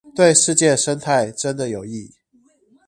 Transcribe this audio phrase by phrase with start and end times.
[0.15, 2.15] 對世界生態真的有益